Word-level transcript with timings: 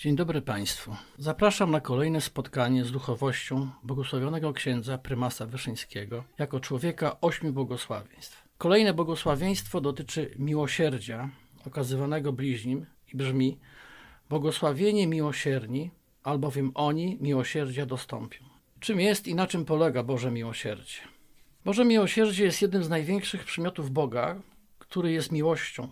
Dzień 0.00 0.16
dobry 0.16 0.42
Państwu. 0.42 0.96
Zapraszam 1.18 1.70
na 1.70 1.80
kolejne 1.80 2.20
spotkanie 2.20 2.84
z 2.84 2.92
duchowością 2.92 3.70
błogosławionego 3.82 4.52
księdza 4.52 4.98
prymasa 4.98 5.46
Wyszyńskiego 5.46 6.24
jako 6.38 6.60
człowieka 6.60 7.20
ośmiu 7.20 7.52
błogosławieństw. 7.52 8.44
Kolejne 8.58 8.94
błogosławieństwo 8.94 9.80
dotyczy 9.80 10.34
miłosierdzia 10.38 11.30
okazywanego 11.66 12.32
bliźnim 12.32 12.86
i 13.14 13.16
brzmi 13.16 13.58
Błogosławienie 14.28 15.06
miłosierni, 15.06 15.90
albowiem 16.22 16.72
oni 16.74 17.18
miłosierdzia 17.20 17.86
dostąpią. 17.86 18.44
Czym 18.80 19.00
jest 19.00 19.28
i 19.28 19.34
na 19.34 19.46
czym 19.46 19.64
polega 19.64 20.02
Boże 20.02 20.30
miłosierdzie? 20.30 20.98
Boże 21.64 21.84
miłosierdzie 21.84 22.44
jest 22.44 22.62
jednym 22.62 22.84
z 22.84 22.88
największych 22.88 23.44
przymiotów 23.44 23.90
Boga, 23.90 24.40
który 24.78 25.12
jest 25.12 25.32
miłością. 25.32 25.88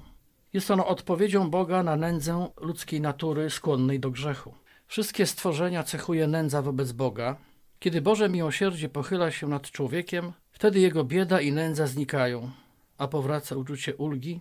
Jest 0.53 0.71
ono 0.71 0.87
odpowiedzią 0.87 1.51
Boga 1.51 1.83
na 1.83 1.97
nędzę 1.97 2.49
ludzkiej 2.61 3.01
natury 3.01 3.51
skłonnej 3.51 4.01
do 4.01 4.11
grzechu. 4.11 4.55
Wszystkie 4.87 5.27
stworzenia 5.27 5.83
cechuje 5.83 6.27
nędza 6.27 6.63
wobec 6.63 6.93
Boga. 6.93 7.37
Kiedy 7.79 8.01
Boże 8.01 8.29
miłosierdzie 8.29 8.89
pochyla 8.89 9.31
się 9.31 9.49
nad 9.49 9.71
człowiekiem, 9.71 10.33
wtedy 10.51 10.81
jego 10.81 11.05
bieda 11.05 11.41
i 11.41 11.53
nędza 11.53 11.87
znikają, 11.87 12.51
a 12.99 13.09
powraca 13.09 13.57
uczucie 13.57 13.97
ulgi, 13.97 14.41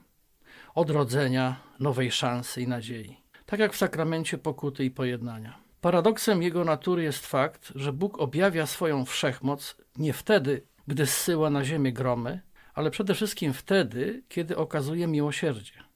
odrodzenia, 0.75 1.55
nowej 1.79 2.11
szansy 2.11 2.61
i 2.61 2.67
nadziei. 2.67 3.17
Tak 3.45 3.59
jak 3.59 3.73
w 3.73 3.77
sakramencie 3.77 4.37
pokuty 4.37 4.85
i 4.85 4.91
pojednania. 4.91 5.57
Paradoksem 5.81 6.43
jego 6.43 6.63
natury 6.63 7.03
jest 7.03 7.27
fakt, 7.27 7.71
że 7.75 7.93
Bóg 7.93 8.19
objawia 8.19 8.65
swoją 8.65 9.05
wszechmoc 9.05 9.77
nie 9.97 10.13
wtedy, 10.13 10.61
gdy 10.87 11.05
zsyła 11.05 11.49
na 11.49 11.65
ziemię 11.65 11.93
gromy, 11.93 12.41
ale 12.73 12.91
przede 12.91 13.13
wszystkim 13.13 13.53
wtedy, 13.53 14.23
kiedy 14.29 14.57
okazuje 14.57 15.07
miłosierdzie, 15.07 15.86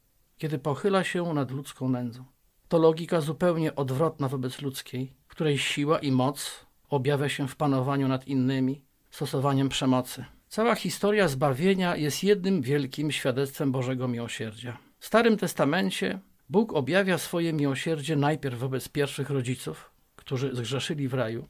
kiedy 0.42 0.60
pochyla 0.60 1.04
się 1.04 1.34
nad 1.34 1.52
ludzką 1.52 1.90
nędzą. 1.90 2.26
To 2.68 2.78
logika 2.78 3.22
zupełnie 3.22 3.76
odwrotna 3.76 4.28
wobec 4.28 4.62
ludzkiej, 4.62 5.14
której 5.28 5.58
siła 5.58 6.00
i 6.00 6.12
moc 6.12 6.66
objawia 6.90 7.30
się 7.30 7.48
w 7.48 7.56
panowaniu 7.56 8.08
nad 8.08 8.28
innymi, 8.28 8.86
stosowaniem 9.12 9.70
przemocy. 9.70 10.26
Cała 10.48 10.76
historia 10.76 11.28
zbawienia 11.28 11.96
jest 11.96 12.24
jednym 12.24 12.62
wielkim 12.62 13.12
świadectwem 13.12 13.72
Bożego 13.72 14.08
miłosierdzia. 14.08 14.78
W 15.00 15.06
Starym 15.06 15.38
Testamencie 15.38 16.20
Bóg 16.50 16.74
objawia 16.74 17.18
swoje 17.18 17.54
miłosierdzie 17.54 18.16
najpierw 18.16 18.60
wobec 18.60 18.90
pierwszych 18.90 19.30
rodziców, 19.30 19.92
którzy 20.16 20.56
zgrzeszyli 20.56 21.08
w 21.08 21.14
raju, 21.14 21.48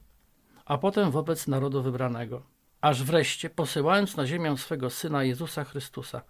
a 0.64 0.78
potem 0.78 1.10
wobec 1.10 1.48
narodu 1.48 1.82
wybranego, 1.82 2.42
aż 2.80 3.02
wreszcie 3.02 3.50
posyłając 3.50 4.16
na 4.16 4.26
ziemię 4.26 4.56
swego 4.56 4.90
Syna 4.90 5.24
Jezusa 5.24 5.64
Chrystusa, 5.64 6.22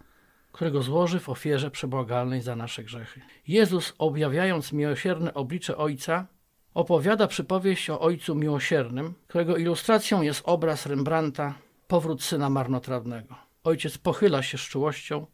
którego 0.53 0.81
złoży 0.81 1.19
w 1.19 1.29
ofierze 1.29 1.71
przebłagalnej 1.71 2.41
za 2.41 2.55
nasze 2.55 2.83
grzechy. 2.83 3.21
Jezus, 3.47 3.93
objawiając 3.97 4.73
miłosierne 4.73 5.33
oblicze 5.33 5.77
Ojca, 5.77 6.27
opowiada 6.73 7.27
przypowieść 7.27 7.89
o 7.89 7.99
Ojcu 7.99 8.35
Miłosiernym, 8.35 9.13
którego 9.27 9.57
ilustracją 9.57 10.21
jest 10.21 10.41
obraz 10.45 10.85
Rembrandta 10.85 11.53
Powrót 11.87 12.23
Syna 12.23 12.49
Marnotrawnego. 12.49 13.35
Ojciec 13.63 13.97
pochyla 13.97 14.43
się 14.43 14.57
z 14.57 14.61
czułością 14.61 15.27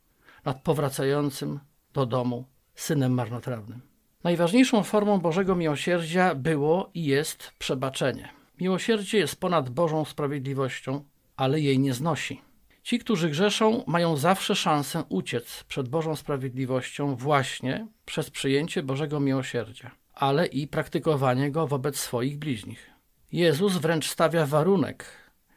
nad 0.45 0.61
powracającym 0.61 1.59
do 1.93 2.05
domu 2.05 2.45
Synem 2.75 3.13
Marnotrawnym. 3.13 3.81
Najważniejszą 4.23 4.83
formą 4.83 5.19
Bożego 5.19 5.55
Miłosierdzia 5.55 6.35
było 6.35 6.89
i 6.93 7.05
jest 7.05 7.51
przebaczenie. 7.59 8.29
Miłosierdzie 8.61 9.17
jest 9.17 9.39
ponad 9.39 9.69
Bożą 9.69 10.05
sprawiedliwością, 10.05 11.03
ale 11.37 11.59
jej 11.59 11.79
nie 11.79 11.93
znosi. 11.93 12.41
Ci, 12.89 12.99
którzy 12.99 13.29
grzeszą, 13.29 13.83
mają 13.87 14.15
zawsze 14.15 14.55
szansę 14.55 15.03
uciec 15.09 15.63
przed 15.67 15.89
Bożą 15.89 16.15
sprawiedliwością 16.15 17.15
właśnie 17.15 17.87
przez 18.05 18.29
przyjęcie 18.29 18.83
Bożego 18.83 19.19
miłosierdzia, 19.19 19.91
ale 20.13 20.45
i 20.45 20.67
praktykowanie 20.67 21.51
go 21.51 21.67
wobec 21.67 21.99
swoich 21.99 22.39
bliźnich. 22.39 22.89
Jezus 23.31 23.77
wręcz 23.77 24.09
stawia 24.09 24.45
warunek: 24.45 25.05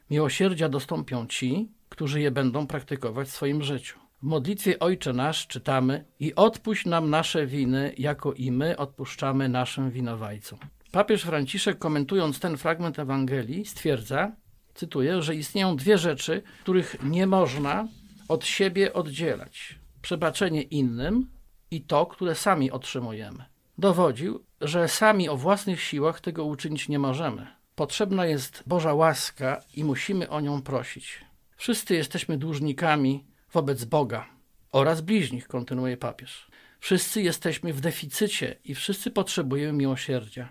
miłosierdzia 0.09 0.69
dostąpią 0.69 1.27
ci, 1.27 1.71
którzy 1.89 2.21
je 2.21 2.31
będą 2.31 2.67
praktykować 2.67 3.27
w 3.27 3.31
swoim 3.31 3.63
życiu. 3.63 3.99
W 4.21 4.23
modlitwie 4.23 4.79
Ojcze 4.79 5.13
Nasz 5.13 5.47
czytamy: 5.47 6.05
I 6.19 6.35
odpuść 6.35 6.85
nam 6.85 7.09
nasze 7.09 7.45
winy, 7.47 7.93
jako 7.97 8.33
i 8.33 8.51
my 8.51 8.77
odpuszczamy 8.77 9.49
naszym 9.49 9.91
winowajcom. 9.91 10.59
Papież 10.91 11.23
Franciszek, 11.23 11.79
komentując 11.79 12.39
ten 12.39 12.57
fragment 12.57 12.99
Ewangelii, 12.99 13.65
stwierdza, 13.65 14.31
cytuję, 14.73 15.21
że 15.21 15.35
istnieją 15.35 15.75
dwie 15.75 15.97
rzeczy, 15.97 16.41
których 16.61 16.95
nie 17.03 17.27
można 17.27 17.87
od 18.27 18.45
siebie 18.45 18.93
oddzielać: 18.93 19.79
przebaczenie 20.01 20.61
innym 20.61 21.29
i 21.71 21.81
to, 21.81 22.05
które 22.05 22.35
sami 22.35 22.71
otrzymujemy. 22.71 23.45
Dowodził, 23.77 24.45
że 24.61 24.87
sami 24.87 25.29
o 25.29 25.37
własnych 25.37 25.81
siłach 25.81 26.21
tego 26.21 26.45
uczynić 26.45 26.89
nie 26.89 26.99
możemy. 26.99 27.47
Potrzebna 27.75 28.25
jest 28.25 28.63
Boża 28.67 28.93
łaska 28.93 29.61
i 29.75 29.83
musimy 29.83 30.29
o 30.29 30.41
nią 30.41 30.61
prosić. 30.61 31.25
Wszyscy 31.57 31.95
jesteśmy 31.95 32.37
dłużnikami 32.37 33.25
wobec 33.53 33.85
Boga 33.85 34.25
oraz 34.71 35.01
bliźnich, 35.01 35.47
kontynuuje 35.47 35.97
papież. 35.97 36.47
Wszyscy 36.79 37.21
jesteśmy 37.21 37.73
w 37.73 37.81
deficycie 37.81 38.55
i 38.63 38.75
wszyscy 38.75 39.11
potrzebujemy 39.11 39.73
miłosierdzia. 39.73 40.49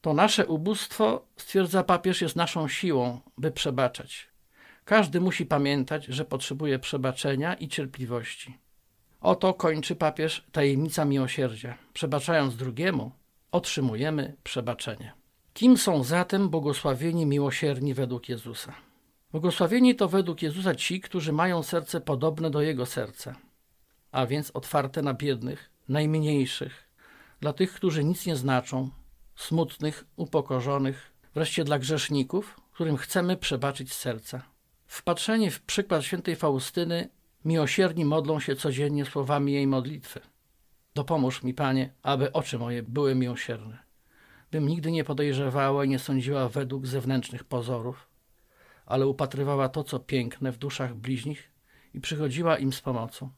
To 0.00 0.14
nasze 0.14 0.46
ubóstwo, 0.46 1.26
stwierdza 1.36 1.84
papież, 1.84 2.20
jest 2.20 2.36
naszą 2.36 2.68
siłą, 2.68 3.20
by 3.38 3.50
przebaczać. 3.50 4.28
Każdy 4.84 5.20
musi 5.20 5.46
pamiętać, 5.46 6.04
że 6.04 6.24
potrzebuje 6.24 6.78
przebaczenia 6.78 7.54
i 7.54 7.68
cierpliwości. 7.68 8.58
Oto 9.20 9.54
kończy 9.54 9.96
papież 9.96 10.46
tajemnica 10.52 11.04
miłosierdzia. 11.04 11.78
Przebaczając 11.92 12.56
drugiemu, 12.56 13.12
otrzymujemy 13.52 14.36
przebaczenie. 14.44 15.12
Kim 15.52 15.78
są 15.78 16.04
zatem 16.04 16.48
błogosławieni 16.48 17.26
miłosierni 17.26 17.94
według 17.94 18.28
Jezusa? 18.28 18.74
Błogosławieni 19.32 19.94
to 19.94 20.08
według 20.08 20.42
Jezusa 20.42 20.74
ci, 20.74 21.00
którzy 21.00 21.32
mają 21.32 21.62
serce 21.62 22.00
podobne 22.00 22.50
do 22.50 22.62
Jego 22.62 22.86
serca, 22.86 23.36
a 24.12 24.26
więc 24.26 24.50
otwarte 24.54 25.02
na 25.02 25.14
biednych, 25.14 25.70
najmniejszych, 25.88 26.88
dla 27.40 27.52
tych, 27.52 27.72
którzy 27.72 28.04
nic 28.04 28.26
nie 28.26 28.36
znaczą, 28.36 28.90
smutnych, 29.36 30.04
upokorzonych, 30.16 31.12
wreszcie 31.34 31.64
dla 31.64 31.78
grzeszników, 31.78 32.60
którym 32.72 32.96
chcemy 32.96 33.36
przebaczyć 33.36 33.92
serca. 33.92 34.42
Wpatrzeni 34.86 35.50
w 35.50 35.62
przykład 35.62 36.04
świętej 36.04 36.36
Faustyny, 36.36 37.08
miłosierni 37.44 38.04
modlą 38.04 38.40
się 38.40 38.56
codziennie 38.56 39.04
słowami 39.04 39.52
jej 39.52 39.66
modlitwy. 39.66 40.20
Dopomóż 40.94 41.42
mi, 41.42 41.54
Panie, 41.54 41.92
aby 42.02 42.32
oczy 42.32 42.58
moje 42.58 42.82
były 42.82 43.14
miłosierne, 43.14 43.78
bym 44.50 44.68
nigdy 44.68 44.92
nie 44.92 45.04
podejrzewała 45.04 45.84
i 45.84 45.88
nie 45.88 45.98
sądziła 45.98 46.48
według 46.48 46.86
zewnętrznych 46.86 47.44
pozorów, 47.44 48.08
ale 48.86 49.06
upatrywała 49.06 49.68
to, 49.68 49.84
co 49.84 49.98
piękne 49.98 50.52
w 50.52 50.58
duszach 50.58 50.94
bliźnich 50.94 51.50
i 51.94 52.00
przychodziła 52.00 52.58
im 52.58 52.72
z 52.72 52.80
pomocą. 52.80 53.30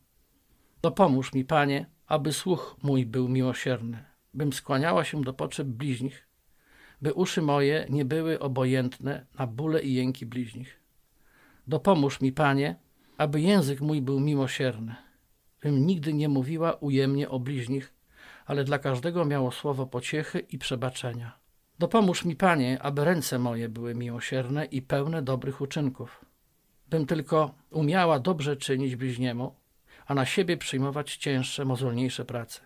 Dopomóż 0.82 1.32
mi, 1.32 1.44
Panie, 1.44 1.86
aby 2.06 2.32
słuch 2.32 2.76
mój 2.82 3.06
był 3.06 3.28
miłosierny, 3.28 4.04
bym 4.34 4.52
skłaniała 4.52 5.04
się 5.04 5.22
do 5.22 5.32
potrzeb 5.32 5.68
bliźnich, 5.68 6.28
by 7.02 7.14
uszy 7.14 7.42
moje 7.42 7.86
nie 7.90 8.04
były 8.04 8.38
obojętne 8.38 9.26
na 9.38 9.46
bóle 9.46 9.82
i 9.82 9.94
jęki 9.94 10.26
bliźnich. 10.26 10.80
Dopomóż 11.66 12.20
mi, 12.20 12.32
Panie, 12.32 12.76
aby 13.18 13.40
język 13.40 13.80
mój 13.80 14.02
był 14.02 14.20
miłosierny, 14.20 14.94
bym 15.62 15.86
nigdy 15.86 16.12
nie 16.12 16.28
mówiła 16.28 16.72
ujemnie 16.72 17.28
o 17.28 17.40
bliźnich, 17.40 17.94
ale 18.46 18.64
dla 18.64 18.78
każdego 18.78 19.24
miało 19.24 19.50
słowo 19.50 19.86
pociechy 19.86 20.38
i 20.38 20.58
przebaczenia. 20.58 21.38
Dopomóż 21.78 22.24
mi, 22.24 22.36
Panie, 22.36 22.82
aby 22.82 23.04
ręce 23.04 23.38
moje 23.38 23.68
były 23.68 23.94
miłosierne 23.94 24.64
i 24.64 24.82
pełne 24.82 25.22
dobrych 25.22 25.60
uczynków, 25.60 26.24
bym 26.90 27.06
tylko 27.06 27.54
umiała 27.70 28.18
dobrze 28.18 28.56
czynić 28.56 28.96
bliźniemu, 28.96 29.54
a 30.06 30.14
na 30.14 30.26
siebie 30.26 30.56
przyjmować 30.56 31.16
cięższe, 31.16 31.64
mozolniejsze 31.64 32.24
prace. 32.24 32.60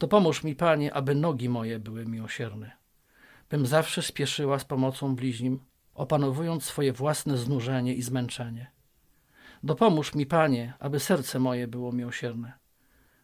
Dopomóż 0.00 0.44
mi, 0.44 0.56
Panie, 0.56 0.94
aby 0.94 1.14
nogi 1.14 1.48
moje 1.48 1.78
były 1.78 2.06
miłosierne, 2.06 2.70
bym 3.50 3.66
zawsze 3.66 4.02
spieszyła 4.02 4.58
z 4.58 4.64
pomocą 4.64 5.16
bliźnim, 5.16 5.60
opanowując 5.94 6.64
swoje 6.64 6.92
własne 6.92 7.38
znużenie 7.38 7.94
i 7.94 8.02
zmęczenie. 8.02 8.70
Dopomóż 9.62 10.14
mi, 10.14 10.26
Panie, 10.26 10.74
aby 10.78 11.00
serce 11.00 11.38
moje 11.38 11.68
było 11.68 11.92
miłosierne, 11.92 12.52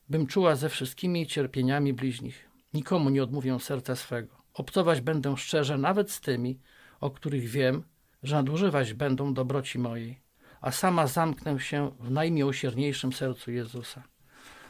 bym 0.09 0.27
czuła 0.27 0.57
ze 0.57 0.69
wszystkimi 0.69 1.27
cierpieniami 1.27 1.93
bliźnich, 1.93 2.49
nikomu 2.75 3.11
nie 3.11 3.23
odmówię 3.23 3.61
serca 3.61 3.97
swego. 3.97 4.37
Obcować 4.55 5.01
będę 5.01 5.37
szczerze 5.37 5.79
nawet 5.79 6.11
z 6.11 6.21
tymi, 6.21 6.61
o 7.01 7.11
których 7.11 7.49
wiem, 7.49 7.85
że 8.23 8.37
nadużywać 8.37 8.95
będą 8.95 9.35
dobroci 9.35 9.79
mojej, 9.79 10.21
a 10.61 10.71
sama 10.71 11.07
zamknę 11.07 11.61
się 11.61 11.91
w 12.01 12.11
najmiłosierniejszym 12.11 13.13
sercu 13.13 13.51
Jezusa. 13.51 14.03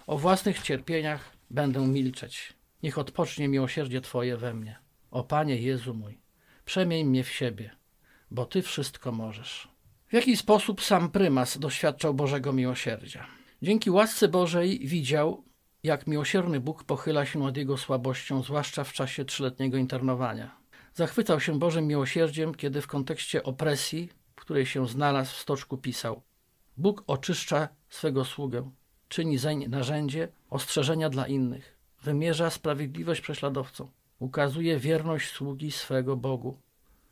O 0.07 0.19
własnych 0.19 0.63
cierpieniach 0.63 1.36
będę 1.51 1.81
milczeć. 1.81 2.53
Niech 2.83 2.99
odpocznie 2.99 3.49
miłosierdzie 3.49 4.01
Twoje 4.01 4.37
we 4.37 4.55
mnie. 4.55 4.79
O 5.11 5.25
Panie 5.25 5.57
Jezu 5.57 5.95
mój, 5.95 6.19
przemień 6.65 7.07
mnie 7.07 7.25
w 7.25 7.31
siebie, 7.31 7.71
bo 8.31 8.45
Ty 8.47 8.63
wszystko 8.63 9.13
możesz. 9.13 9.69
W 10.09 10.13
jaki 10.13 10.37
sposób 10.37 10.83
sam 10.83 11.11
prymas 11.11 11.59
doświadczał 11.59 12.15
Bożego 12.15 12.53
miłosierdzia? 12.53 13.27
Dzięki 13.63 13.91
łasce 13.91 14.29
Bożej 14.29 14.79
widział, 14.79 15.45
jak 15.83 16.07
miłosierny 16.07 16.61
Bóg 16.61 16.85
pochyla 16.85 17.27
się 17.27 17.39
nad 17.39 17.57
jego 17.57 17.77
słabością, 17.77 18.43
zwłaszcza 18.43 18.85
w 18.85 18.93
czasie 18.93 19.25
trzyletniego 19.25 19.77
internowania. 19.77 20.57
Zachwycał 20.95 21.41
się 21.41 21.59
Bożym 21.59 21.87
miłosierdziem, 21.87 22.55
kiedy 22.55 22.81
w 22.81 22.87
kontekście 22.87 23.43
opresji, 23.43 24.09
w 24.37 24.41
której 24.41 24.67
się 24.67 24.89
znalazł 24.89 25.35
w 25.35 25.39
stoczku 25.39 25.79
pisał 25.79 26.23
Bóg 26.77 27.05
oczyszcza 27.07 27.69
swego 27.89 28.25
sługę, 28.25 28.71
czyni 29.09 29.39
zeń 29.39 29.69
narzędzie 29.69 30.29
ostrzeżenia 30.51 31.11
dla 31.11 31.27
innych, 31.27 31.79
wymierza 32.03 32.51
sprawiedliwość 32.51 33.21
prześladowcom, 33.21 33.89
ukazuje 34.19 34.79
wierność 34.79 35.31
sługi 35.31 35.71
swego 35.71 36.17
Bogu, 36.17 36.59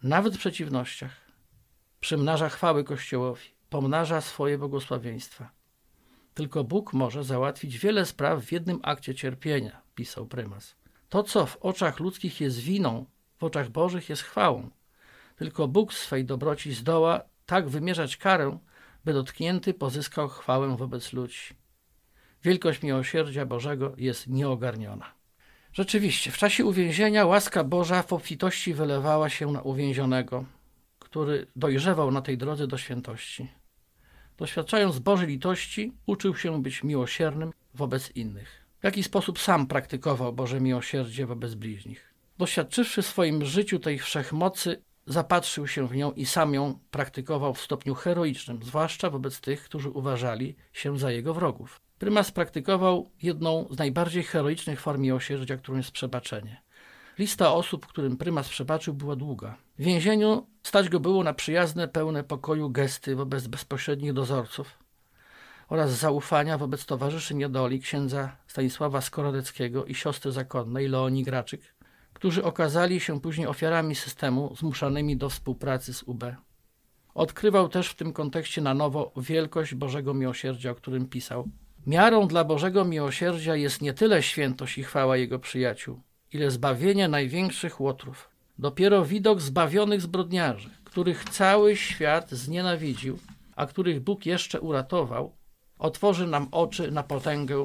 nawet 0.03 0.35
w 0.35 0.39
przeciwnościach, 0.39 1.21
przymnaża 2.01 2.49
chwały 2.49 2.85
Kościołowi, 2.85 3.49
pomnaża 3.71 4.21
swoje 4.21 4.59
błogosławieństwa. 4.59 5.51
Tylko 6.35 6.65
Bóg 6.65 6.93
może 6.93 7.25
załatwić 7.25 7.79
wiele 7.79 8.07
spraw 8.07 8.45
w 8.45 8.53
jednym 8.53 8.81
akcie 8.83 9.15
cierpienia, 9.15 9.83
pisał 9.95 10.27
prymas. 10.27 10.77
To, 11.09 11.23
co 11.23 11.47
w 11.47 11.57
oczach 11.57 12.01
ludzkich 12.01 12.41
jest 12.41 12.59
winą, 12.59 13.07
w 13.39 13.45
oczach 13.45 13.69
Bożych 13.69 14.09
jest 14.09 14.23
chwałą. 14.23 14.71
Tylko 15.37 15.69
Bóg 15.69 15.95
swej 15.95 16.25
dobroci 16.25 16.75
zdoła 16.75 17.21
tak 17.47 17.69
wymierzać 17.69 18.17
karę, 18.17 18.59
by 19.05 19.13
dotknięty 19.13 19.75
pozyskał 19.75 20.29
chwałę 20.29 20.77
wobec 20.77 21.13
ludzi. 21.13 21.55
Wielkość 22.45 22.83
miłosierdzia 22.83 23.47
Bożego 23.47 23.93
jest 23.97 24.27
nieogarniona. 24.27 25.15
Rzeczywiście, 25.73 26.31
w 26.31 26.39
czasie 26.39 26.65
uwięzienia 26.65 27.27
łaska 27.27 27.65
Boża 27.65 28.03
w 28.03 28.13
obfitości 28.13 28.75
wylewała 28.75 29.29
się 29.29 29.53
na 29.53 29.63
uwięzionego, 29.63 30.45
który 30.99 31.47
dojrzewał 31.57 32.11
na 32.11 32.23
tej 32.23 32.39
drodze 32.39 32.67
do 32.67 32.79
świętości. 32.79 33.49
Doświadczając 34.39 34.99
Bożej 34.99 35.29
litości, 35.29 35.93
uczył 36.07 36.37
się 36.37 36.63
być 36.63 36.83
miłosiernym 36.83 37.53
wobec 37.75 38.11
innych. 38.17 38.65
W 38.81 38.85
jaki 38.85 39.03
sposób 39.03 39.39
sam 39.39 39.67
praktykował 39.67 40.33
Boże 40.33 40.61
miłosierdzie 40.61 41.27
wobec 41.27 41.55
bliźnich. 41.55 42.15
Doświadczywszy 42.39 43.03
w 43.03 43.07
swoim 43.07 43.45
życiu 43.45 43.79
tej 43.79 43.99
wszechmocy, 43.99 44.83
zapatrzył 45.07 45.67
się 45.67 45.89
w 45.89 45.97
nią 45.97 46.13
i 46.13 46.27
sam 46.27 46.55
ją 46.55 46.79
praktykował 46.91 47.55
w 47.55 47.61
stopniu 47.61 47.95
heroicznym, 47.95 48.63
zwłaszcza 48.63 49.11
wobec 49.11 49.41
tych, 49.41 49.65
którzy 49.65 49.91
uważali 49.91 50.57
się 50.73 50.99
za 50.99 51.11
jego 51.11 51.35
wrogów. 51.35 51.84
Prymas 51.99 52.31
praktykował 52.31 53.11
jedną 53.23 53.67
z 53.71 53.79
najbardziej 53.79 54.23
heroicznych 54.23 54.81
form 54.81 55.01
miłosierdzia, 55.01 55.57
którą 55.57 55.77
jest 55.77 55.91
przebaczenie. 55.91 56.63
Lista 57.19 57.53
osób, 57.55 57.87
którym 57.87 58.17
prymas 58.17 58.49
przebaczył, 58.49 58.95
była 58.95 59.17
długa. 59.17 59.57
W 59.79 59.83
więzieniu 59.83 60.47
stać 60.63 60.89
go 60.89 61.01
było 61.01 61.25
na 61.25 61.35
przyjazne, 61.35 61.89
pełne 61.89 62.25
pokoju 62.25 62.71
gesty 62.71 63.17
wobec 63.17 63.47
bezpośrednich 63.47 64.13
dozorców 64.13 64.79
oraz 65.69 65.91
zaufania 65.91 66.59
wobec 66.59 66.87
towarzyszy 66.87 67.35
niedoli 67.35 67.81
księdza 67.81 68.37
Stanisława 68.47 69.01
Skorodeckiego 69.01 69.85
i 69.85 69.95
siostry 69.95 70.33
zakonnej 70.33 70.89
Leonii 70.89 71.25
Graczyk, 71.25 71.75
którzy 72.13 72.45
okazali 72.45 73.01
się 73.01 73.21
później 73.21 73.47
ofiarami 73.47 73.95
systemu 73.95 74.57
zmuszanymi 74.57 75.17
do 75.17 75.29
współpracy 75.29 75.95
z 75.95 76.03
UB. 76.03 76.25
Odkrywał 77.15 77.69
też 77.69 77.89
w 77.89 77.97
tym 77.97 78.13
kontekście 78.13 78.61
na 78.61 78.75
nowo 78.75 79.13
wielkość 79.17 79.75
Bożego 79.75 80.15
Miłosierdzia, 80.15 80.71
o 80.71 80.75
którym 80.75 81.09
pisał. 81.09 81.49
Miarą 81.87 82.29
dla 82.29 82.45
Bożego 82.45 82.85
Miłosierdzia 82.85 83.57
jest 83.57 83.83
nie 83.83 83.93
tyle 83.93 84.23
świętość 84.23 84.79
i 84.79 84.83
chwała 84.83 85.17
Jego 85.17 85.39
przyjaciół, 85.39 86.01
ile 86.33 86.51
zbawienie 86.51 87.09
największych 87.09 87.81
łotrów. 87.81 88.29
Dopiero 88.59 89.05
widok 89.05 89.41
zbawionych 89.41 90.01
zbrodniarzy, 90.01 90.71
których 90.85 91.25
cały 91.25 91.77
świat 91.77 92.31
znienawidził, 92.31 93.19
a 93.57 93.67
których 93.67 94.01
Bóg 94.01 94.27
jeszcze 94.27 94.61
uratował, 94.61 95.33
otworzy 95.79 96.27
nam 96.27 96.49
oczy 96.53 96.91
na 96.91 97.03
potęgę 97.03 97.65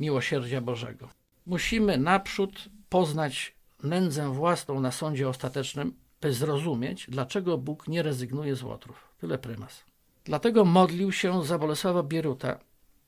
miłosierdzia 0.00 0.60
Bożego. 0.60 1.08
Musimy 1.46 1.98
naprzód 1.98 2.68
poznać 2.88 3.54
nędzę 3.82 4.34
własną 4.34 4.80
na 4.80 4.92
sądzie 4.92 5.28
ostatecznym, 5.28 5.92
by 6.20 6.32
zrozumieć, 6.32 7.06
dlaczego 7.08 7.58
Bóg 7.58 7.88
nie 7.88 8.02
rezygnuje 8.02 8.56
z 8.56 8.62
łotrów. 8.62 9.08
Tyle 9.18 9.38
prymas. 9.38 9.84
Dlatego 10.24 10.64
modlił 10.64 11.12
się 11.12 11.44
za 11.44 11.58
Bolesława 11.58 12.02
Bieruta. 12.02 12.58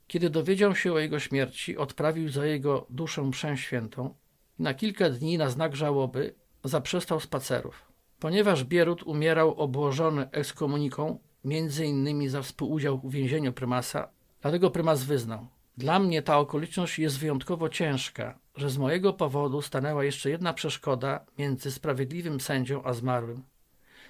Kiedy 0.09 0.31
dowiedział 0.31 0.75
się 0.75 0.93
o 0.93 0.99
jego 0.99 1.19
śmierci, 1.19 1.77
odprawił 1.77 2.29
za 2.29 2.47
jego 2.47 2.87
duszę 2.91 3.23
mszę 3.23 3.57
świętą 3.57 4.15
i 4.59 4.63
na 4.63 4.75
kilka 4.75 5.11
dni 5.11 5.39
na 5.39 5.51
znak 5.51 5.77
żałoby 5.77 6.35
zaprzestał 6.65 7.21
spacerów. 7.21 7.93
Ponieważ 8.19 8.65
Bierut 8.65 9.03
umierał 9.03 9.55
obłożony 9.55 10.31
ekskomuniką, 10.31 11.19
między 11.45 11.87
innymi 11.87 12.29
za 12.29 12.43
współudział 12.43 12.99
w 12.99 13.05
uwięzieniu 13.05 13.53
prymasa, 13.53 14.09
dlatego 14.41 14.71
prymas 14.71 15.05
wyznał– 15.05 15.47
dla 15.79 15.99
mnie 15.99 16.23
ta 16.23 16.39
okoliczność 16.39 16.99
jest 16.99 17.19
wyjątkowo 17.19 17.69
ciężka, 17.69 18.39
że 18.57 18.71
z 18.71 18.79
mojego 18.79 19.13
powodu 19.13 19.63
stanęła 19.63 20.05
jeszcze 20.05 20.31
jedna 20.31 20.53
przeszkoda 20.53 21.27
między 21.39 21.71
sprawiedliwym 21.71 22.41
sędzią 22.41 22.85
a 22.85 22.93
zmarłym. 22.93 23.43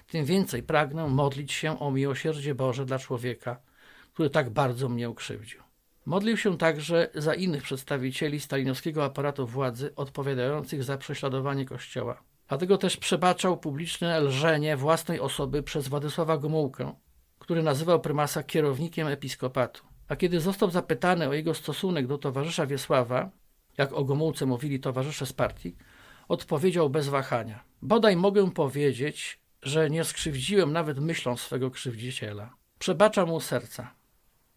Tym 0.07 0.25
więcej 0.25 0.63
pragnę 0.63 1.07
modlić 1.07 1.51
się 1.51 1.79
o 1.79 1.91
miłosierdzie 1.91 2.55
Boże 2.55 2.85
dla 2.85 2.99
człowieka, 2.99 3.59
który 4.13 4.29
tak 4.29 4.49
bardzo 4.49 4.89
mnie 4.89 5.09
ukrzywdził. 5.09 5.68
Modlił 6.05 6.37
się 6.37 6.57
także 6.57 7.09
za 7.15 7.33
innych 7.33 7.63
przedstawicieli 7.63 8.39
stalinowskiego 8.39 9.05
aparatu 9.05 9.47
władzy 9.47 9.95
odpowiadających 9.95 10.83
za 10.83 10.97
prześladowanie 10.97 11.65
Kościoła. 11.65 12.23
Dlatego 12.47 12.77
też 12.77 12.97
przebaczał 12.97 13.57
publiczne 13.57 14.19
lżenie 14.21 14.77
własnej 14.77 15.19
osoby 15.19 15.63
przez 15.63 15.87
Władysława 15.87 16.37
Gomułkę, 16.37 16.93
który 17.39 17.63
nazywał 17.63 18.01
prymasa 18.01 18.43
kierownikiem 18.43 19.07
episkopatu. 19.07 19.83
A 20.07 20.15
kiedy 20.15 20.39
został 20.39 20.71
zapytany 20.71 21.29
o 21.29 21.33
jego 21.33 21.53
stosunek 21.53 22.07
do 22.07 22.17
towarzysza 22.17 22.65
Wiesława, 22.65 23.29
jak 23.77 23.93
o 23.93 24.03
Gomułce 24.03 24.45
mówili 24.45 24.79
towarzysze 24.79 25.25
z 25.25 25.33
partii, 25.33 25.75
odpowiedział 26.27 26.89
bez 26.89 27.07
wahania. 27.07 27.63
Bodaj 27.81 28.15
mogę 28.15 28.51
powiedzieć, 28.51 29.39
że 29.61 29.89
nie 29.89 30.03
skrzywdziłem 30.03 30.73
nawet 30.73 30.99
myślą 30.99 31.37
swego 31.37 31.71
krzywdziciela. 31.71 32.55
Przebacza 32.79 33.25
mu 33.25 33.39
serca. 33.39 33.98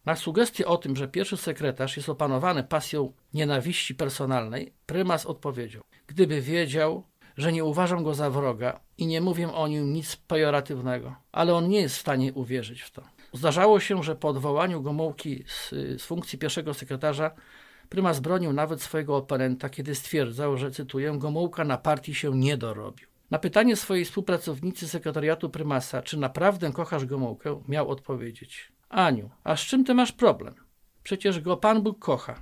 Na 0.05 0.15
sugestię 0.15 0.67
o 0.67 0.77
tym, 0.77 0.95
że 0.95 1.07
pierwszy 1.07 1.37
sekretarz 1.37 1.97
jest 1.97 2.09
opanowany 2.09 2.63
pasją 2.63 3.13
nienawiści 3.33 3.95
personalnej, 3.95 4.73
prymas 4.85 5.25
odpowiedział: 5.25 5.83
Gdyby 6.07 6.41
wiedział, 6.41 7.03
że 7.37 7.51
nie 7.51 7.63
uważam 7.63 8.03
go 8.03 8.13
za 8.13 8.29
wroga 8.29 8.79
i 8.97 9.07
nie 9.07 9.21
mówię 9.21 9.53
o 9.53 9.67
nim 9.67 9.93
nic 9.93 10.15
pejoratywnego, 10.15 11.15
ale 11.31 11.53
on 11.55 11.69
nie 11.69 11.81
jest 11.81 11.95
w 11.95 11.99
stanie 12.01 12.33
uwierzyć 12.33 12.81
w 12.81 12.91
to. 12.91 13.03
Zdarzało 13.33 13.79
się, 13.79 14.03
że 14.03 14.15
po 14.15 14.27
odwołaniu 14.27 14.81
Gomułki 14.81 15.43
z, 15.47 15.69
z 16.01 16.05
funkcji 16.05 16.39
pierwszego 16.39 16.73
sekretarza 16.73 17.31
prymas 17.89 18.19
bronił 18.19 18.53
nawet 18.53 18.81
swojego 18.81 19.17
oponenta, 19.17 19.69
kiedy 19.69 19.95
stwierdzał, 19.95 20.57
że, 20.57 20.71
cytuję, 20.71 21.13
Gomułka 21.17 21.63
na 21.63 21.77
partii 21.77 22.15
się 22.15 22.35
nie 22.35 22.57
dorobił. 22.57 23.07
Na 23.31 23.39
pytanie 23.39 23.75
swojej 23.75 24.05
współpracownicy 24.05 24.87
sekretariatu 24.87 25.49
prymasa, 25.49 26.01
czy 26.01 26.17
naprawdę 26.17 26.71
kochasz 26.71 27.05
Gomułkę, 27.05 27.61
miał 27.67 27.89
odpowiedzieć. 27.89 28.72
Aniu, 28.93 29.29
a 29.43 29.55
z 29.55 29.59
czym 29.59 29.85
ty 29.85 29.93
masz 29.93 30.11
problem? 30.11 30.55
Przecież 31.03 31.39
go 31.39 31.57
Pan 31.57 31.81
Bóg 31.81 31.99
kocha. 31.99 32.41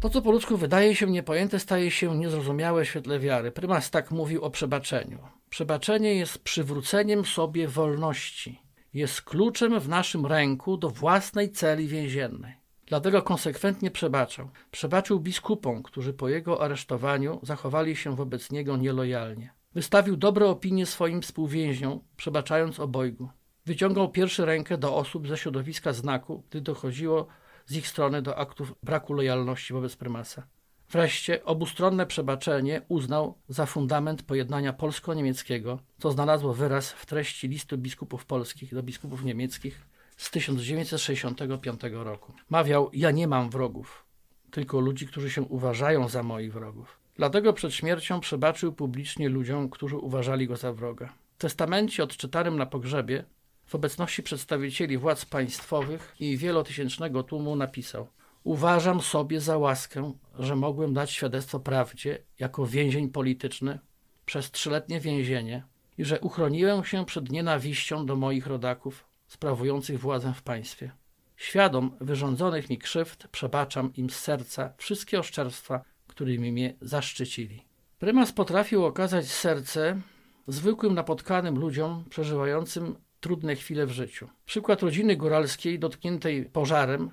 To, 0.00 0.10
co 0.10 0.22
po 0.22 0.32
ludzku 0.32 0.56
wydaje 0.56 0.96
się 0.96 1.10
niepojęte, 1.10 1.58
staje 1.58 1.90
się 1.90 2.18
niezrozumiałe 2.18 2.84
w 2.84 2.88
świetle 2.88 3.18
wiary. 3.18 3.52
Prymas 3.52 3.90
tak 3.90 4.10
mówił 4.10 4.44
o 4.44 4.50
przebaczeniu. 4.50 5.18
Przebaczenie 5.50 6.14
jest 6.14 6.38
przywróceniem 6.38 7.24
sobie 7.24 7.68
wolności 7.68 8.70
jest 8.94 9.22
kluczem 9.22 9.80
w 9.80 9.88
naszym 9.88 10.26
ręku 10.26 10.76
do 10.76 10.90
własnej 10.90 11.50
celi 11.50 11.88
więziennej. 11.88 12.54
Dlatego 12.86 13.22
konsekwentnie 13.22 13.90
przebaczał. 13.90 14.50
Przebaczył 14.70 15.20
biskupom, 15.20 15.82
którzy 15.82 16.12
po 16.12 16.28
jego 16.28 16.62
aresztowaniu 16.62 17.40
zachowali 17.42 17.96
się 17.96 18.16
wobec 18.16 18.50
niego 18.50 18.76
nielojalnie. 18.76 19.52
Wystawił 19.74 20.16
dobre 20.16 20.46
opinie 20.46 20.86
swoim 20.86 21.22
współwięźniom, 21.22 22.00
przebaczając 22.16 22.80
obojgu. 22.80 23.28
Wyciągał 23.66 24.08
pierwszy 24.08 24.44
rękę 24.44 24.78
do 24.78 24.96
osób 24.96 25.28
ze 25.28 25.36
środowiska 25.36 25.92
znaku, 25.92 26.42
gdy 26.50 26.60
dochodziło 26.60 27.26
z 27.66 27.76
ich 27.76 27.88
strony 27.88 28.22
do 28.22 28.36
aktów 28.36 28.74
braku 28.82 29.12
lojalności 29.14 29.72
wobec 29.72 29.96
prymasa. 29.96 30.46
Wreszcie 30.90 31.44
obustronne 31.44 32.06
przebaczenie 32.06 32.82
uznał 32.88 33.38
za 33.48 33.66
fundament 33.66 34.22
pojednania 34.22 34.72
polsko-niemieckiego, 34.72 35.78
co 35.98 36.10
znalazło 36.10 36.54
wyraz 36.54 36.92
w 36.92 37.06
treści 37.06 37.48
listu 37.48 37.78
biskupów 37.78 38.26
polskich 38.26 38.74
do 38.74 38.82
biskupów 38.82 39.24
niemieckich 39.24 39.86
z 40.16 40.30
1965 40.30 41.80
roku. 41.92 42.32
Mawiał: 42.50 42.90
Ja 42.92 43.10
nie 43.10 43.28
mam 43.28 43.50
wrogów, 43.50 44.04
tylko 44.50 44.80
ludzi, 44.80 45.06
którzy 45.06 45.30
się 45.30 45.42
uważają 45.42 46.08
za 46.08 46.22
moich 46.22 46.52
wrogów. 46.52 47.00
Dlatego 47.14 47.52
przed 47.52 47.74
śmiercią 47.74 48.20
przebaczył 48.20 48.72
publicznie 48.72 49.28
ludziom, 49.28 49.70
którzy 49.70 49.96
uważali 49.96 50.46
go 50.46 50.56
za 50.56 50.72
wroga. 50.72 51.12
W 51.34 51.40
testamencie 51.40 52.04
odczytanym 52.04 52.56
na 52.56 52.66
pogrzebie 52.66 53.24
w 53.70 53.74
obecności 53.74 54.22
przedstawicieli 54.22 54.98
władz 54.98 55.24
państwowych 55.24 56.14
i 56.20 56.36
wielotysięcznego 56.36 57.22
tłumu 57.22 57.56
napisał: 57.56 58.06
Uważam 58.44 59.00
sobie 59.00 59.40
za 59.40 59.58
łaskę, 59.58 60.12
że 60.38 60.56
mogłem 60.56 60.94
dać 60.94 61.10
świadectwo 61.10 61.60
prawdzie 61.60 62.18
jako 62.38 62.66
więzień 62.66 63.08
polityczny 63.08 63.78
przez 64.26 64.50
trzyletnie 64.50 65.00
więzienie 65.00 65.62
i 65.98 66.04
że 66.04 66.20
uchroniłem 66.20 66.84
się 66.84 67.06
przed 67.06 67.30
nienawiścią 67.30 68.06
do 68.06 68.16
moich 68.16 68.46
rodaków 68.46 69.04
sprawujących 69.26 70.00
władzę 70.00 70.32
w 70.36 70.42
państwie. 70.42 70.90
Świadom 71.36 71.96
wyrządzonych 72.00 72.70
mi 72.70 72.78
krzywd 72.78 73.28
przebaczam 73.28 73.92
im 73.96 74.10
z 74.10 74.16
serca 74.16 74.72
wszystkie 74.76 75.18
oszczerstwa, 75.18 75.84
którymi 76.06 76.52
mnie 76.52 76.74
zaszczycili. 76.80 77.64
Prymas 77.98 78.32
potrafił 78.32 78.84
okazać 78.84 79.28
serce 79.28 80.00
zwykłym 80.46 80.94
napotkanym 80.94 81.58
ludziom 81.58 82.04
przeżywającym 82.10 82.96
trudne 83.20 83.56
chwile 83.56 83.86
w 83.86 83.90
życiu. 83.90 84.28
Przykład 84.46 84.82
rodziny 84.82 85.16
góralskiej 85.16 85.78
dotkniętej 85.78 86.44
pożarem 86.44 87.10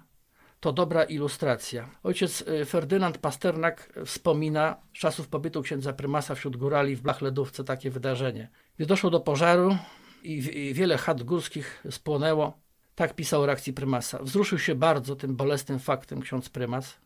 to 0.59 0.73
dobra 0.73 1.03
ilustracja. 1.03 1.89
Ojciec 2.03 2.41
y, 2.41 2.65
Ferdynand 2.65 3.17
Pasternak 3.17 3.93
wspomina 4.05 4.75
z 4.93 4.99
czasów 4.99 5.27
pobytu 5.27 5.61
księdza 5.61 5.93
prymasa 5.93 6.35
wśród 6.35 6.57
górali 6.57 6.95
w 6.95 7.01
Blachledówce 7.01 7.63
takie 7.63 7.89
wydarzenie. 7.89 8.49
Gdy 8.75 8.85
doszło 8.85 9.09
do 9.09 9.19
pożaru 9.19 9.77
i 10.23 10.73
wiele 10.73 10.97
chat 10.97 11.23
górskich 11.23 11.83
spłonęło, 11.91 12.59
tak 12.95 13.15
pisał 13.15 13.41
o 13.41 13.45
reakcji 13.45 13.73
prymasa. 13.73 14.23
Wzruszył 14.23 14.59
się 14.59 14.75
bardzo 14.75 15.15
tym 15.15 15.35
bolesnym 15.35 15.79
faktem 15.79 16.21
ksiądz 16.21 16.49
prymas 16.49 16.97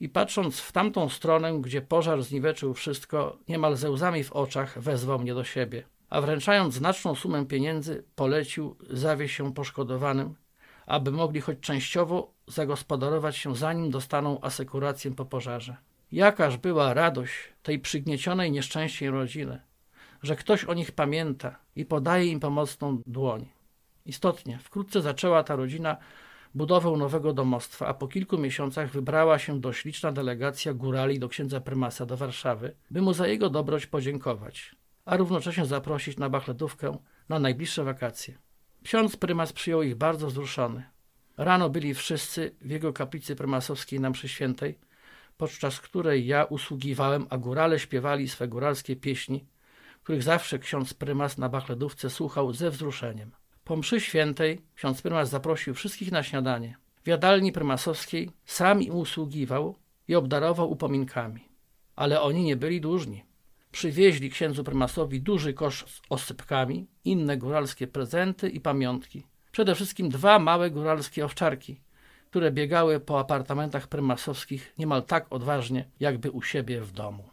i 0.00 0.08
patrząc 0.08 0.60
w 0.60 0.72
tamtą 0.72 1.08
stronę, 1.08 1.58
gdzie 1.60 1.82
pożar 1.82 2.22
zniweczył 2.22 2.74
wszystko, 2.74 3.38
niemal 3.48 3.76
ze 3.76 3.90
łzami 3.90 4.24
w 4.24 4.32
oczach 4.32 4.78
wezwał 4.78 5.18
mnie 5.18 5.34
do 5.34 5.44
siebie. 5.44 5.82
A 6.10 6.20
wręczając 6.20 6.74
znaczną 6.74 7.14
sumę 7.14 7.46
pieniędzy, 7.46 8.04
polecił 8.14 8.76
zawieść 8.90 9.34
się 9.34 9.54
poszkodowanym, 9.54 10.34
aby 10.86 11.10
mogli 11.10 11.40
choć 11.40 11.60
częściowo 11.60 12.32
zagospodarować 12.46 13.36
się, 13.36 13.56
zanim 13.56 13.90
dostaną 13.90 14.40
asekurację 14.40 15.14
po 15.14 15.24
pożarze. 15.24 15.76
Jakaż 16.12 16.56
była 16.56 16.94
radość 16.94 17.32
tej 17.62 17.78
przygniecionej 17.78 18.52
nieszczęściem 18.52 19.14
rodziny, 19.14 19.60
że 20.22 20.36
ktoś 20.36 20.64
o 20.64 20.74
nich 20.74 20.92
pamięta 20.92 21.58
i 21.76 21.84
podaje 21.84 22.26
im 22.26 22.40
pomocną 22.40 23.02
dłoń. 23.06 23.48
Istotnie, 24.06 24.58
wkrótce 24.58 25.02
zaczęła 25.02 25.42
ta 25.42 25.56
rodzina 25.56 25.96
budowę 26.54 26.90
nowego 26.90 27.32
domostwa, 27.32 27.86
a 27.86 27.94
po 27.94 28.08
kilku 28.08 28.38
miesiącach 28.38 28.90
wybrała 28.90 29.38
się 29.38 29.60
dość 29.60 30.00
delegacja 30.12 30.74
górali 30.74 31.18
do 31.18 31.28
księdza 31.28 31.60
prymasa 31.60 32.06
do 32.06 32.16
Warszawy, 32.16 32.74
by 32.90 33.02
mu 33.02 33.12
za 33.12 33.26
jego 33.26 33.50
dobroć 33.50 33.86
podziękować, 33.86 34.74
a 35.08 35.16
równocześnie 35.16 35.66
zaprosić 35.66 36.18
na 36.18 36.28
bachletówkę 36.28 36.98
na 37.28 37.38
najbliższe 37.38 37.84
wakacje. 37.84 38.38
Ksiądz 38.84 39.16
prymas 39.16 39.52
przyjął 39.52 39.82
ich 39.82 39.94
bardzo 39.94 40.26
wzruszony. 40.26 40.84
Rano 41.36 41.70
byli 41.70 41.94
wszyscy 41.94 42.54
w 42.60 42.70
jego 42.70 42.92
kaplicy 42.92 43.36
prymasowskiej 43.36 44.00
na 44.00 44.10
mszy 44.10 44.28
świętej, 44.28 44.78
podczas 45.36 45.80
której 45.80 46.26
ja 46.26 46.44
usługiwałem, 46.44 47.26
a 47.30 47.38
górale 47.38 47.78
śpiewali 47.78 48.28
swe 48.28 48.48
góralskie 48.48 48.96
pieśni, 48.96 49.44
których 50.02 50.22
zawsze 50.22 50.58
ksiądz 50.58 50.94
prymas 50.94 51.38
na 51.38 51.48
bachledówce 51.48 52.10
słuchał 52.10 52.52
ze 52.52 52.70
wzruszeniem. 52.70 53.30
Po 53.64 53.76
mszy 53.76 54.00
świętej 54.00 54.60
ksiądz 54.74 55.02
prymas 55.02 55.30
zaprosił 55.30 55.74
wszystkich 55.74 56.12
na 56.12 56.22
śniadanie. 56.22 56.76
W 57.04 57.08
jadalni 57.08 57.52
prymasowskiej 57.52 58.30
sam 58.44 58.82
im 58.82 58.94
usługiwał 58.94 59.76
i 60.08 60.14
obdarował 60.14 60.70
upominkami. 60.70 61.48
Ale 61.96 62.20
oni 62.20 62.44
nie 62.44 62.56
byli 62.56 62.80
dłużni. 62.80 63.27
Przywieźli 63.72 64.30
księdzu 64.30 64.64
prymasowi 64.64 65.20
duży 65.20 65.52
kosz 65.52 65.84
z 65.86 66.00
osypkami, 66.08 66.86
inne 67.04 67.36
góralskie 67.36 67.86
prezenty 67.86 68.48
i 68.48 68.60
pamiątki. 68.60 69.26
Przede 69.52 69.74
wszystkim 69.74 70.08
dwa 70.08 70.38
małe 70.38 70.70
góralskie 70.70 71.24
owczarki, 71.24 71.80
które 72.30 72.52
biegały 72.52 73.00
po 73.00 73.20
apartamentach 73.20 73.88
prymasowskich 73.88 74.72
niemal 74.78 75.02
tak 75.02 75.26
odważnie, 75.30 75.88
jakby 76.00 76.30
u 76.30 76.42
siebie 76.42 76.80
w 76.80 76.92
domu. 76.92 77.24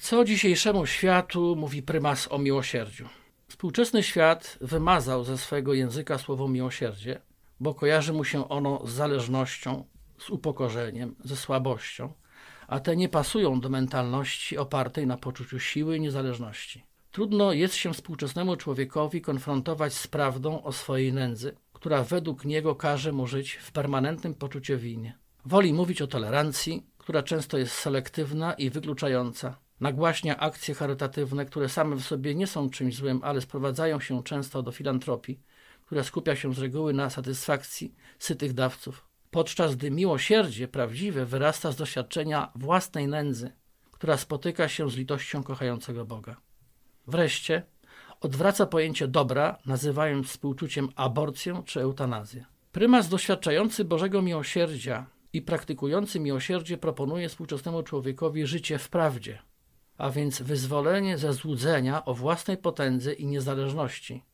Co 0.00 0.24
dzisiejszemu 0.24 0.86
światu 0.86 1.56
mówi 1.56 1.82
prymas 1.82 2.32
o 2.32 2.38
miłosierdziu? 2.38 3.08
Współczesny 3.48 4.02
świat 4.02 4.58
wymazał 4.60 5.24
ze 5.24 5.38
swojego 5.38 5.74
języka 5.74 6.18
słowo 6.18 6.48
miłosierdzie, 6.48 7.20
bo 7.60 7.74
kojarzy 7.74 8.12
mu 8.12 8.24
się 8.24 8.48
ono 8.48 8.86
z 8.86 8.90
zależnością, 8.90 9.84
z 10.18 10.30
upokorzeniem, 10.30 11.14
ze 11.24 11.36
słabością, 11.36 12.12
a 12.68 12.80
te 12.80 12.96
nie 12.96 13.08
pasują 13.08 13.60
do 13.60 13.68
mentalności 13.68 14.58
opartej 14.58 15.06
na 15.06 15.16
poczuciu 15.16 15.60
siły 15.60 15.96
i 15.96 16.00
niezależności. 16.00 16.84
Trudno 17.10 17.52
jest 17.52 17.74
się 17.74 17.92
współczesnemu 17.92 18.56
człowiekowi 18.56 19.20
konfrontować 19.20 19.94
z 19.94 20.06
prawdą 20.06 20.62
o 20.62 20.72
swojej 20.72 21.12
nędzy, 21.12 21.56
która 21.72 22.04
według 22.04 22.44
niego 22.44 22.74
każe 22.74 23.12
mu 23.12 23.26
żyć 23.26 23.52
w 23.52 23.72
permanentnym 23.72 24.34
poczuciu 24.34 24.78
winy. 24.78 25.12
Woli 25.44 25.72
mówić 25.72 26.02
o 26.02 26.06
tolerancji, 26.06 26.86
która 26.98 27.22
często 27.22 27.58
jest 27.58 27.72
selektywna 27.72 28.52
i 28.52 28.70
wykluczająca, 28.70 29.56
nagłaśnia 29.80 30.36
akcje 30.36 30.74
charytatywne, 30.74 31.46
które 31.46 31.68
same 31.68 31.96
w 31.96 32.02
sobie 32.02 32.34
nie 32.34 32.46
są 32.46 32.70
czymś 32.70 32.96
złym, 32.96 33.20
ale 33.22 33.40
sprowadzają 33.40 34.00
się 34.00 34.22
często 34.22 34.62
do 34.62 34.72
filantropii, 34.72 35.40
która 35.86 36.02
skupia 36.02 36.36
się 36.36 36.54
z 36.54 36.58
reguły 36.58 36.92
na 36.92 37.10
satysfakcji 37.10 37.94
sytych 38.18 38.52
dawców, 38.52 39.05
podczas 39.30 39.76
gdy 39.76 39.90
miłosierdzie 39.90 40.68
prawdziwe 40.68 41.26
wyrasta 41.26 41.72
z 41.72 41.76
doświadczenia 41.76 42.52
własnej 42.54 43.08
nędzy, 43.08 43.52
która 43.90 44.16
spotyka 44.16 44.68
się 44.68 44.90
z 44.90 44.96
litością 44.96 45.42
kochającego 45.42 46.04
Boga. 46.04 46.36
Wreszcie 47.06 47.62
odwraca 48.20 48.66
pojęcie 48.66 49.08
dobra, 49.08 49.58
nazywając 49.66 50.26
współczuciem 50.26 50.88
aborcję 50.96 51.62
czy 51.66 51.80
eutanazję. 51.80 52.44
Prymas 52.72 53.08
doświadczający 53.08 53.84
Bożego 53.84 54.22
miłosierdzia 54.22 55.06
i 55.32 55.42
praktykujący 55.42 56.20
miłosierdzie 56.20 56.78
proponuje 56.78 57.28
współczesnemu 57.28 57.82
człowiekowi 57.82 58.46
życie 58.46 58.78
w 58.78 58.88
prawdzie, 58.88 59.38
a 59.98 60.10
więc 60.10 60.42
wyzwolenie 60.42 61.18
ze 61.18 61.32
złudzenia 61.32 62.04
o 62.04 62.14
własnej 62.14 62.56
potędze 62.56 63.12
i 63.12 63.26
niezależności, 63.26 64.24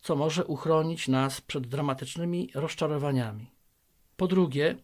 co 0.00 0.16
może 0.16 0.44
uchronić 0.44 1.08
nas 1.08 1.40
przed 1.40 1.66
dramatycznymi 1.66 2.50
rozczarowaniami. 2.54 3.53
Po 4.16 4.26
drugie, 4.26 4.76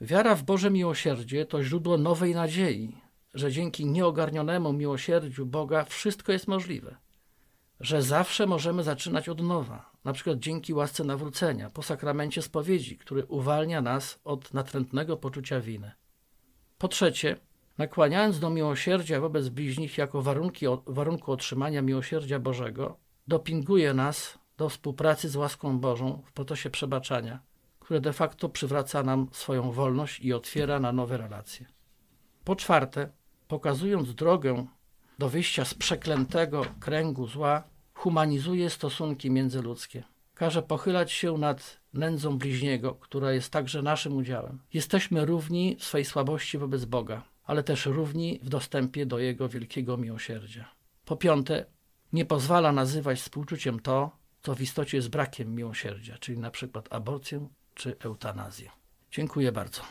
wiara 0.00 0.34
w 0.34 0.42
Boże 0.42 0.70
miłosierdzie 0.70 1.46
to 1.46 1.62
źródło 1.62 1.98
nowej 1.98 2.34
nadziei, 2.34 2.96
że 3.34 3.52
dzięki 3.52 3.86
nieogarnionemu 3.86 4.72
miłosierdziu 4.72 5.46
Boga 5.46 5.84
wszystko 5.84 6.32
jest 6.32 6.48
możliwe, 6.48 6.96
że 7.80 8.02
zawsze 8.02 8.46
możemy 8.46 8.82
zaczynać 8.82 9.28
od 9.28 9.42
nowa, 9.42 9.90
na 10.04 10.12
przykład 10.12 10.38
dzięki 10.38 10.74
łasce 10.74 11.04
nawrócenia, 11.04 11.70
po 11.70 11.82
sakramencie 11.82 12.42
spowiedzi, 12.42 12.98
który 12.98 13.24
uwalnia 13.24 13.82
nas 13.82 14.20
od 14.24 14.54
natrętnego 14.54 15.16
poczucia 15.16 15.60
winy. 15.60 15.92
Po 16.78 16.88
trzecie, 16.88 17.36
nakłaniając 17.78 18.40
do 18.40 18.50
miłosierdzia 18.50 19.20
wobec 19.20 19.48
bliźnich 19.48 19.98
jako 19.98 20.22
warunki, 20.22 20.66
warunku 20.86 21.32
otrzymania 21.32 21.82
miłosierdzia 21.82 22.38
Bożego, 22.38 22.96
dopinguje 23.26 23.94
nas 23.94 24.38
do 24.56 24.68
współpracy 24.68 25.28
z 25.28 25.36
łaską 25.36 25.80
Bożą 25.80 26.22
w 26.26 26.32
procesie 26.32 26.70
przebaczania, 26.70 27.40
które 27.88 28.00
de 28.00 28.12
facto 28.12 28.48
przywraca 28.48 29.02
nam 29.02 29.28
swoją 29.32 29.72
wolność 29.72 30.20
i 30.20 30.32
otwiera 30.32 30.80
na 30.80 30.92
nowe 30.92 31.16
relacje. 31.16 31.66
Po 32.44 32.56
czwarte, 32.56 33.10
pokazując 33.48 34.14
drogę 34.14 34.66
do 35.18 35.28
wyjścia 35.28 35.64
z 35.64 35.74
przeklętego 35.74 36.64
kręgu 36.80 37.26
zła, 37.26 37.62
humanizuje 37.94 38.70
stosunki 38.70 39.30
międzyludzkie. 39.30 40.04
Każe 40.34 40.62
pochylać 40.62 41.12
się 41.12 41.38
nad 41.38 41.80
nędzą 41.94 42.38
bliźniego, 42.38 42.94
która 42.94 43.32
jest 43.32 43.50
także 43.50 43.82
naszym 43.82 44.16
udziałem. 44.16 44.58
Jesteśmy 44.74 45.24
równi 45.24 45.76
w 45.76 45.84
swej 45.84 46.04
słabości 46.04 46.58
wobec 46.58 46.84
Boga 46.84 47.22
ale 47.44 47.62
też 47.62 47.86
równi 47.86 48.40
w 48.42 48.48
dostępie 48.48 49.06
do 49.06 49.18
Jego 49.18 49.48
wielkiego 49.48 49.96
miłosierdzia. 49.96 50.74
Po 51.04 51.16
piąte, 51.16 51.66
nie 52.12 52.24
pozwala 52.24 52.72
nazywać 52.72 53.20
współczuciem 53.20 53.80
to, 53.80 54.18
co 54.42 54.54
w 54.54 54.60
istocie 54.60 54.96
jest 54.96 55.08
brakiem 55.08 55.54
miłosierdzia, 55.54 56.18
czyli 56.18 56.38
na 56.38 56.50
przykład 56.50 56.88
aborcję 56.90 57.48
czy 57.78 57.96
eutanazję. 58.04 58.70
Dziękuję 59.10 59.52
bardzo. 59.52 59.82